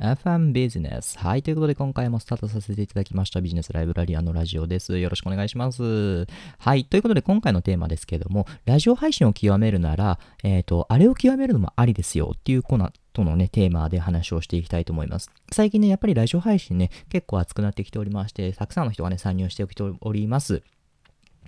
[0.00, 1.18] FM ビジネス。
[1.18, 1.42] はい。
[1.42, 4.98] ということで、今回もスタートさせていただきましたビジネスライブラリアのラジオです。
[4.98, 6.26] よろしくお願いします。
[6.58, 6.86] はい。
[6.86, 15.30] ということで、今回のテーマですけれども、ラジオ配信を極めるなら、えっ、ー、と、あれを極めるのもありですよっていうコナとのね、テーマで話をしていきたいと思います。
[15.52, 20.62] 最近ね、やっぱりラジオ配信ね、結構熱くなってきておりまして、たくさんの人がね、参入してきております。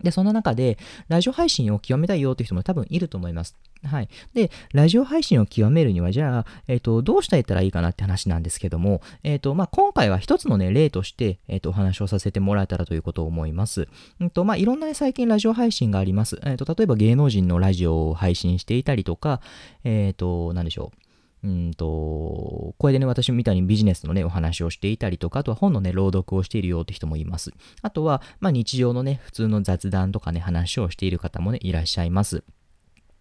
[0.02, 0.78] で、そんな中で、
[1.08, 3.56] ラジオ配信を極めたいよっていう人も多分いると思います。
[3.84, 4.08] はい。
[4.32, 13.88] で、ラジオ配信を極めるには、じゃあ、えっ、ー、と、どうしたらいいかなって話なんですけども、えっ、ー、と、まあ、今回は一つのね、例として、えっ、ー、と、お話をさせてもらえたらということを思います。
[14.20, 16.40] うんと、まあ、いろんなね、最近ラジオ配信があります。
[16.44, 19.40] えっ、と、例えば芸能人のラジオを配信していたりとか、
[19.84, 21.01] えっ、と、なんでしょう。
[21.44, 27.52] うんと、これでね、私みたいにビジネスのね、お話をしていたりとか、あとは本のね、朗読をしているよって人もいます。
[27.82, 32.44] あとは、まあ日常のね、普通の雑談とかね、話をしている方もね、いらっしゃいます。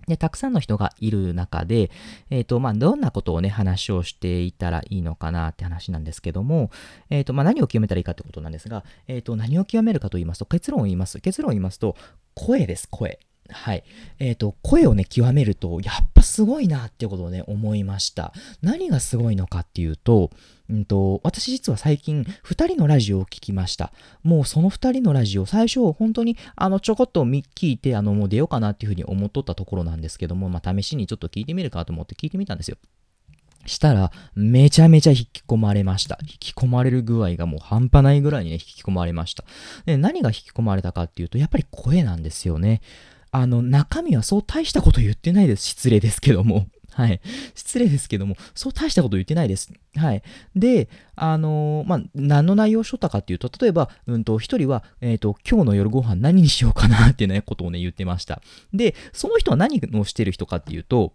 [0.07, 1.91] で、たくさんの人がいる中で、
[2.29, 6.71] えっ、ー、と、まあ、どんなことをね、話をしていたらいいのかなって話なんですけども、
[7.09, 11.19] えっ、ー、と、まあ、何を極めたらいいかってことなんですが、えっ、ー、と、何を極めるかと言いますと、結論を言います。
[11.19, 11.95] 結論を言いますと、
[12.33, 13.19] 声です、声。
[13.51, 13.83] はい。
[14.19, 18.33] えっ、ー、と、声をね、極めると、やっぱすごいなってことをね、思いました。
[18.61, 20.31] 何がすごいのかっていうと、
[20.69, 23.91] うんと、私実は最近、二人のラジオを聞きました。
[24.23, 32.77] もうその二人のラジオ、最初、本当に、あの、ちょこっと聞いて、あの、もう出ようかなっていうふうに思っとったところなんですけども、まあ、試しにちょっと聞いてみるかと思って聞いてみたんですよ。
[33.65, 36.17] したら、めちゃめちゃ引き込まれました。
[36.21, 39.43] 引き込まれる具合がもう半端ないぐらいにね、引き込まれました。
[39.85, 42.81] で、何が引き込まれたかっていうと、やっぱり声なんですよね。
[43.31, 45.67] あの、中身はそう大したこと言ってないです。
[45.67, 46.67] 失礼ですけども。
[46.91, 47.21] はい。
[47.55, 49.71] 失礼ですけども、そう大したこと言ってないです。
[49.95, 50.21] はい。
[50.57, 58.41] で、あのー、まあ、何の内容をしとったかっていうと、例えば、うんと、一人は、えっ、ー、と、今日の夜ご飯何にしようかなっていうね、ことをね、言ってました。
[58.73, 61.13] で、その人は何をしてる人かっていうと、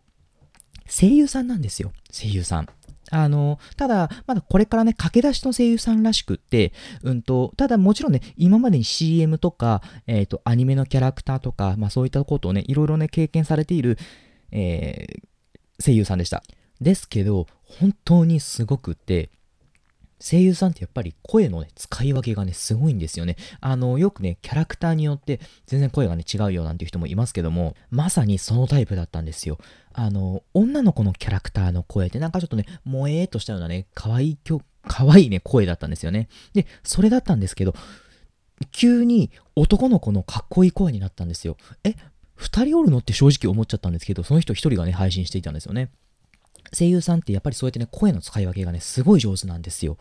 [0.88, 1.92] 声優さんなんですよ。
[2.10, 2.68] 声優さん。
[3.10, 13.98] あの、ただ、まだこれからね、駆け出しの声優さんらしくって、うんと、ただもちろんね、今までに CM とか、えっ、ー、と、アニメのキャラクターとか、まあそういったことをね、いろいろね、経験されている、
[14.50, 16.42] えー、声優さんでした。
[16.80, 19.30] ですけど、本当にすごくって、
[20.18, 23.36] 声優さんってやっぱり声のね、使い分けがね、すごいんですよね。
[23.60, 29.58] あの、よくね、キャラクターによって全然声がね、違うよなんていう人もいますけども、まさにそのタイプだったんですよ。
[29.92, 34.38] あの、女の子のキャラクターの声ってなんかちょっとね、萌えーとしたようなね、可愛い
[34.86, 36.28] 可愛いね、声だったんですよね。
[36.54, 37.74] で、それだったんですけど、
[38.72, 41.56] 急に男の子のかっこいい声になったんですよ。
[41.84, 41.94] え、
[42.34, 42.98] 二人おるの？
[42.98, 45.90] って正直思っちゃったんですけど、その人一人がね、配信していたんですよね。
[46.72, 49.98] 声優さんってやっぱりそうやってね、声の使い分けがね、すごい上手なんですよ。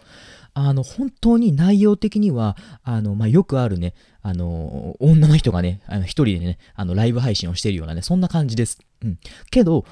[0.53, 8.79] あの、本当に内容的には、あの、まあ、よくあるね、あの、女の人がね、あの一人でね、あの、ライブ配信をしてるようなね、そんな感じです。
[9.03, 9.19] うん。
[9.51, 9.85] けど、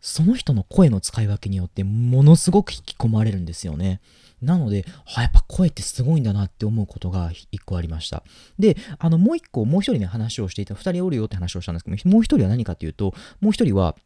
[0.00, 4.00] その人の声の使い分けによって、ものすごく引き込まれるんですよね。
[4.42, 8.22] なので、はやっぱ声ってすごいんだなって思うことが一個ありました。
[8.58, 13.96] で、あの、もう一個、もう一人ね、話をしていた、二人おるよって話をしたんですけど、もう一人は何かっていうと、もう一人は、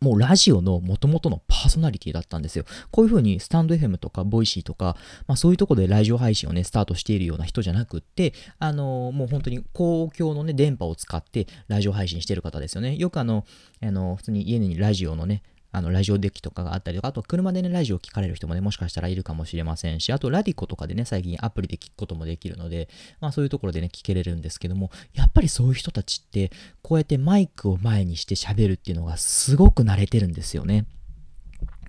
[0.00, 2.64] もうラジオの元々のパーソナリティだったんですよ。
[2.90, 4.96] こういう風にスタンド FM とか Voicy とか、
[5.26, 12.96] まあそういうとこでラジオ配信をね、スタートしているような人じゃなくって、あのー、もう本当に公共のね、電波を使ってラジオ配信してる方ですよね。
[12.96, 13.44] よくあの、
[13.82, 15.42] あの、普通に家にラジオのね、
[15.74, 22.88] あの、ラジオデッキとかがあったりとか、あと車でね、ラジオ聞かれる人もね、もしかしたらいるかもしれませんし、あと radiko とかでね、最近アプリで聞くこともできるので、
[23.20, 30.86] まあそういうところでね、聞けれるんですけども、やっぱりそういう人たちって、こうやってマイクを前にして喋るっていうのがすごく慣れてるんですよね。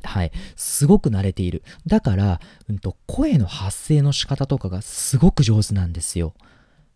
[0.03, 0.31] はい。
[0.55, 1.63] すごく慣れている。
[1.85, 6.33] だから、うんと、声の発声の仕方とかがすごく上手なんですよ。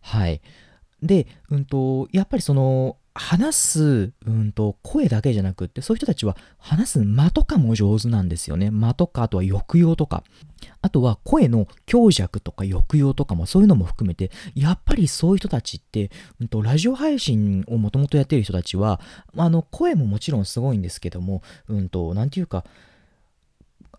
[0.01, 0.41] はい。
[1.01, 8.71] で、うんと、やっぱりその、話す、うんと、声だけじゃなくって、そういう人たちは話す間とかも上手なんですよね。
[8.71, 10.23] 間とか、あとは抑揚とか。
[10.81, 19.01] あとは声の強弱とか抑揚とかもそういうのも含めて、やっぱりそういう人たちって、うんと、ラジオ配信をもともとやってる人たちは、
[19.35, 22.63] あの、声ももちろんすごいんですけども、うんと、なんていうか、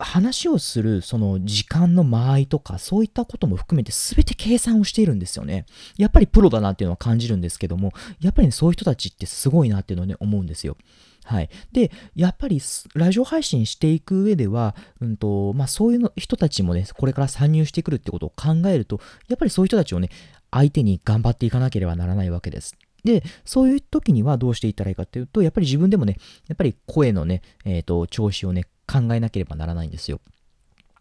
[0.01, 5.67] 話をするその時間の間合いとかそういったことも含めて全て計算をしているんですよね。
[5.97, 10.77] やっぱりプロだなっていうのは感じるんですけども、やっぱり、ね、そういう人たちってすごいなっていうのをね、思うんですよ。
[11.25, 11.51] はい。
[11.73, 12.61] で、やっぱり、
[12.95, 20.09] ラジオ配信していく上では、うんと、まあそういうの人たちもね、これから参入してくるってことを考えると、やっぱりそういう人たちをね、
[20.51, 22.75] 相手に頑張っていかなければならないわけです。
[23.05, 26.17] で、そういう時にはどうしていったらいいかっていうと、やっぱり自分でもね、
[26.49, 30.21] やっぱり声のね、えっ、ー、と、調子をね、考えなければならないんですよ。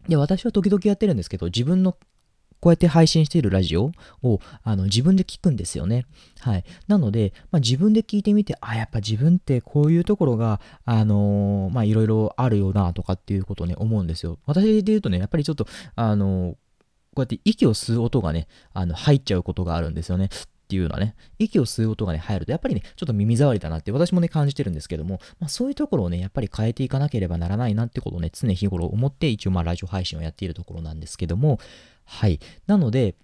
[0.08, 1.98] で、私は時々やってるんですけど、自分の
[2.60, 3.92] こうやって配信しているラジオ
[4.22, 6.06] をあの自分で聞くんですよね。
[6.40, 6.66] はい。
[6.88, 14.40] なので、まあ、自分で聞いてみて、あ、やっぱ自分ってこういうところが、あのー、まあ、いろいろあるよなとかっていうことをね、思うんですよ。
[14.46, 16.58] 私で言うとね、やっぱりちょっと、あのー、こ
[17.18, 20.30] うやって息を吸う音がね、あの、入っちゃうことがあるんですよね。
[20.70, 31.60] っていうのはね、息を吸う音がね、入ると、やっぱりね、ちょっと耳障りだなって私もね、感じてるんですけども、まあ、そういうところをね、やっぱり変えていかなければならないなってことをね、常日頃思って、一応まあ、ラジオ配信をやっているところなんですけども、
[32.06, 32.40] はい。
[32.68, 33.16] なので、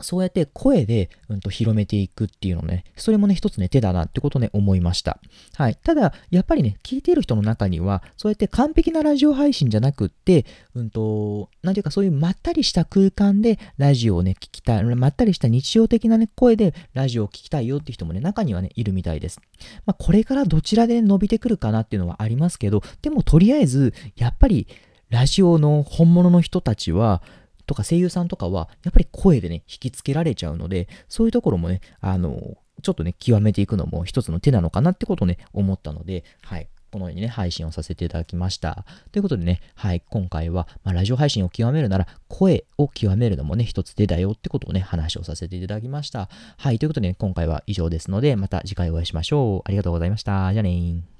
[0.00, 5.18] そうやって声で、うん、と広めていくっていうのね、それもね、一つね、手だなってことね、思いました。
[5.56, 5.76] はい。
[5.76, 19.40] ただ、やっぱりね、聞いている人の中には、そうやって完璧なラジオ配信じゃなくって、うんと、なんていうか、そういうまったりした空間でラジオをね、聞きたい、まったりした日常的なね、声でラジオを聞きたいよって人もね、中にはね、いるみたいです。
[19.86, 24.66] まあ、これからどちらで伸びてくるかなっていうのはありますけど、でもとりあえず、やっぱり、
[25.12, 27.22] ラジオの本物の人たちは、
[27.72, 36.68] とか声優さんとかは、やっぱり声でね、引きつけられちゃうので、そういうところもね、あの、ちょっとね、極めていくのも一つの手なのかなってことをね、思ったので、はい。
[36.90, 38.84] このようにね、配信をさせていただきました。
[39.12, 46.28] ということでね、はい、今回は、まあ、ラジオ配信を極めるなら、声を極めるのもね、一つ手だよってことをね、話をさせていただきました。
[46.58, 49.68] はい、ということで、ね、今回は以上ですので、また次回お会いしましょう。
[49.68, 50.52] ありがとうございました。
[50.52, 51.11] じゃあねー。